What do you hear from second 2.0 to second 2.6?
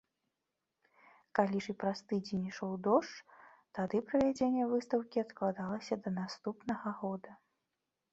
тыдзень